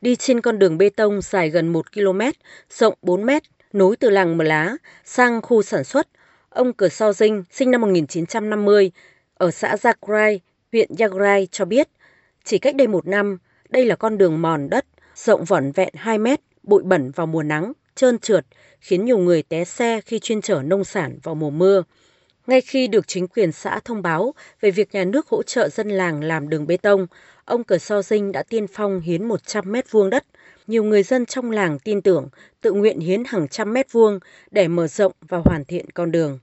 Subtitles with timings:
[0.00, 2.20] đi trên con đường bê tông dài gần 1 km,
[2.70, 6.08] rộng 4 mét, nối từ làng Mờ Lá sang khu sản xuất.
[6.48, 8.92] Ông Cờ So Dinh, sinh năm 1950,
[9.34, 10.40] ở xã Yagrai,
[10.72, 11.88] huyện Yagrai cho biết,
[12.44, 16.18] chỉ cách đây một năm, đây là con đường mòn đất, rộng vỏn vẹn 2
[16.18, 18.46] mét, bụi bẩn vào mùa nắng, trơn trượt,
[18.80, 21.82] khiến nhiều người té xe khi chuyên chở nông sản vào mùa mưa.
[22.50, 25.88] Ngay khi được chính quyền xã thông báo về việc nhà nước hỗ trợ dân
[25.88, 27.06] làng làm đường bê tông,
[27.44, 30.24] ông Cờ So Dinh đã tiên phong hiến 100 mét vuông đất.
[30.66, 32.28] Nhiều người dân trong làng tin tưởng,
[32.60, 34.18] tự nguyện hiến hàng trăm mét vuông
[34.50, 36.38] để mở rộng và hoàn thiện con đường.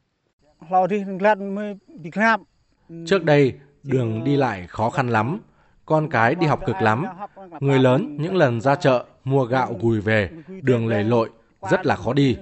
[3.06, 3.54] Trước đây,
[3.84, 5.40] đường đi lại khó khăn lắm,
[5.86, 7.06] con cái đi học cực lắm.
[7.60, 10.30] Người lớn những lần ra chợ mua gạo gùi về,
[10.62, 11.30] đường lầy lội,
[11.72, 12.38] rất là khó đi.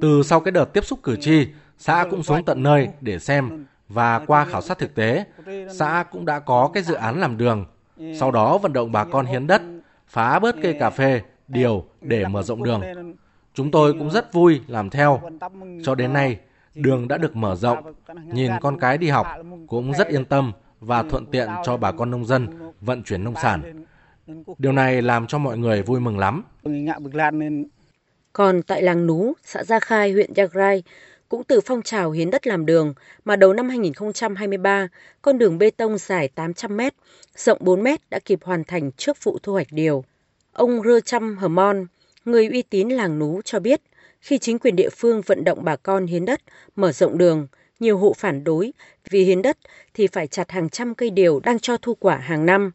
[0.00, 1.46] Từ sau cái đợt tiếp xúc cử tri,
[1.78, 5.24] xã cũng xuống tận nơi để xem và qua khảo sát thực tế,
[5.74, 7.66] xã cũng đã có cái dự án làm đường.
[8.18, 9.62] Sau đó vận động bà con hiến đất,
[10.08, 12.82] phá bớt cây cà phê, điều để mở rộng đường.
[13.54, 15.20] Chúng tôi cũng rất vui làm theo.
[15.84, 16.38] Cho đến nay,
[16.74, 19.26] đường đã được mở rộng, nhìn con cái đi học
[19.66, 23.34] cũng rất yên tâm và thuận tiện cho bà con nông dân vận chuyển nông
[23.42, 23.84] sản.
[24.58, 26.44] Điều này làm cho mọi người vui mừng lắm.
[28.32, 30.82] Còn tại làng Nú, xã Gia Khai, huyện Yagrai,
[31.28, 34.88] cũng từ phong trào hiến đất làm đường mà đầu năm 2023,
[35.22, 36.80] con đường bê tông dài 800 m,
[37.36, 40.04] rộng 4 m đã kịp hoàn thành trước vụ thu hoạch điều.
[40.52, 41.86] Ông Rơ trăm hờ mon
[42.24, 43.80] người uy tín làng Nú cho biết,
[44.20, 46.40] khi chính quyền địa phương vận động bà con hiến đất,
[46.76, 47.46] mở rộng đường,
[47.80, 48.72] nhiều hộ phản đối
[49.10, 49.58] vì hiến đất
[49.94, 52.70] thì phải chặt hàng trăm cây điều đang cho thu quả hàng năm.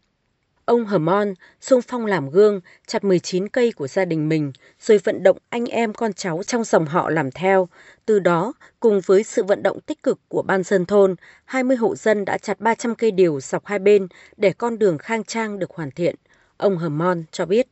[0.66, 5.23] Ông Hermon sung phong làm gương, chặt 19 cây của gia đình mình, rồi vận
[5.23, 7.67] động anh em con cháu trong dòng họ làm theo.
[8.06, 11.95] Từ đó, cùng với sự vận động tích cực của ban dân thôn, 20 hộ
[11.95, 15.72] dân đã chặt 300 cây điều dọc hai bên để con đường khang trang được
[15.72, 16.16] hoàn thiện.
[16.58, 17.67] Ông Hermon cho biết.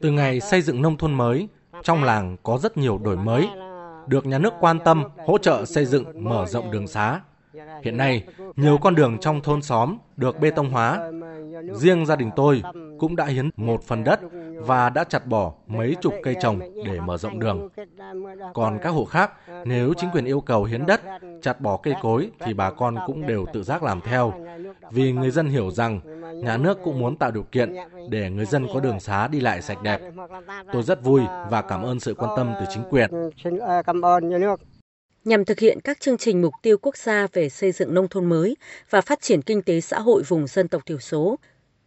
[0.00, 1.48] Từ ngày xây dựng nông thôn mới,
[1.82, 3.46] trong làng có rất nhiều đổi mới,
[4.06, 7.20] được nhà nước quan tâm hỗ trợ xây dựng mở rộng đường xá.
[7.82, 8.24] Hiện nay,
[8.56, 11.10] nhiều con đường trong thôn xóm được bê tông hóa.
[11.72, 12.62] Riêng gia đình tôi
[12.98, 14.20] cũng đã hiến một phần đất
[14.56, 17.68] và đã chặt bỏ mấy chục cây trồng để mở rộng đường.
[18.54, 19.32] Còn các hộ khác,
[19.64, 21.00] nếu chính quyền yêu cầu hiến đất,
[21.42, 24.32] chặt bỏ cây cối thì bà con cũng đều tự giác làm theo.
[24.90, 26.00] Vì người dân hiểu rằng
[26.44, 27.74] nhà nước cũng muốn tạo điều kiện
[28.10, 30.00] để người dân có đường xá đi lại sạch đẹp.
[30.72, 33.10] Tôi rất vui và cảm ơn sự quan tâm từ chính quyền.
[33.86, 34.60] Cảm ơn nhà nước
[35.24, 38.28] nhằm thực hiện các chương trình mục tiêu quốc gia về xây dựng nông thôn
[38.28, 38.56] mới
[38.90, 41.38] và phát triển kinh tế xã hội vùng dân tộc thiểu số.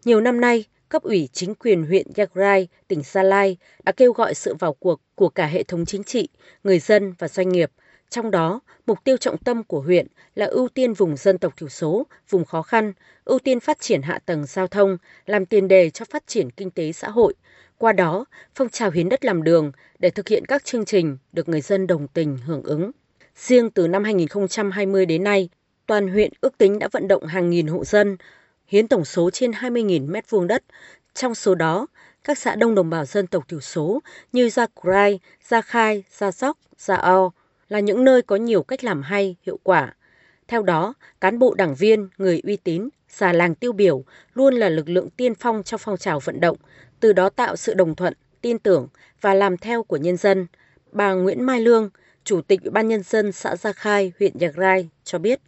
[0.06, 4.34] Nhiều năm nay, cấp ủy chính quyền huyện Yagrai, tỉnh Gia Lai đã kêu gọi
[4.34, 6.28] sự vào cuộc của cả hệ thống chính trị,
[6.64, 7.72] người dân và doanh nghiệp.
[8.10, 11.70] Trong đó, mục tiêu trọng tâm của huyện là ưu tiên vùng dân tộc thiểu
[11.70, 12.94] số, vùng khó khăn,
[13.26, 16.72] ưu tiên phát triển hạ tầng giao thông, làm tiền đề cho phát triển kinh
[16.72, 17.34] tế xã hội.
[17.78, 18.26] Qua đó,
[18.56, 21.88] phong trào hiến đất làm đường để thực hiện các chương trình được người dân
[21.88, 22.92] đồng tình hưởng ứng.
[23.36, 25.50] Riêng từ năm 2020 đến nay,
[25.86, 28.18] toàn huyện ước tính đã vận động hàng nghìn hộ dân,
[28.68, 30.64] hiến tổng số trên 20.000 mét vuông đất.
[31.14, 31.88] Trong số đó,
[32.24, 34.00] các xã đông đồng bào dân tộc thiểu số
[34.32, 37.32] như Gia Crai, Gia Khai, Gia Sóc, Gia O
[37.70, 39.94] là những nơi có nhiều cách làm hay, hiệu quả.
[40.48, 44.04] Theo đó, cán bộ đảng viên, người uy tín, già làng tiêu biểu
[44.34, 46.58] luôn là lực lượng tiên phong trong phong trào vận động,
[47.00, 48.88] từ đó tạo sự đồng thuận, tin tưởng
[49.22, 50.48] và làm theo của nhân dân.
[50.92, 51.90] Bà Nguyễn Mai Lương,
[52.26, 55.40] Chủ tịch Ủy ban nhân dân xã Gia Khai, huyện Nhạc Rai cho biết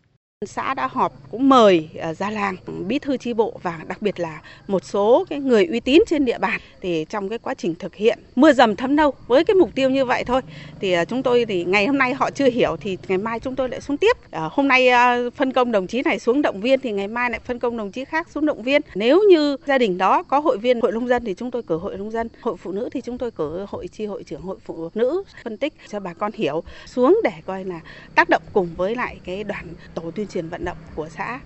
[0.46, 2.56] xã đã họp cũng mời ra gia làng
[2.88, 6.26] bí thư chi bộ và đặc biệt là một số cái người uy tín trên
[6.26, 9.56] địa bàn thì trong cái quá trình thực hiện mưa dầm thấm nâu với cái
[9.56, 10.42] mục tiêu như vậy thôi.
[10.80, 13.56] Thì ờ, chúng tôi thì ngày hôm nay họ chưa hiểu thì ngày mai chúng
[13.56, 14.18] tôi lại xuống tiếp.
[14.32, 14.90] Ờ, hôm nay
[15.36, 17.92] phân công đồng chí này xuống động viên thì ngày mai lại phân công đồng
[17.92, 18.82] chí khác xuống động viên.
[18.96, 21.78] Nếu như gia đình đó có hội viên, hội nông dân thì chúng tôi cử
[21.78, 24.58] hội nông dân, hội phụ nữ thì chúng tôi cử hội chi hội trưởng hội
[24.66, 27.80] phụ nữ phân tích cho bà con hiểu, xuống để coi là
[28.16, 31.40] tác động cùng với lại cái đoàn tổ tuyên tuyên truyền vận động của xã.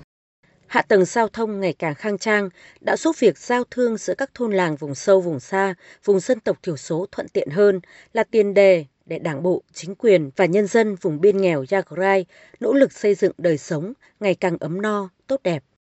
[0.68, 2.50] Hạ tầng giao thông ngày càng khang trang
[2.81, 5.73] đã giúp việc giao thương giữa các thôn làng vùng sâu vùng xa,
[6.03, 7.79] vùng dân tộc thiểu số thuận tiện hơn
[8.14, 12.26] là tiền đề để Đảng bộ, chính quyền và nhân dân vùng biên nghèo Yagrai
[12.59, 15.64] nỗ lực xây dựng đời sống ngày càng ấm no, tốt đẹp.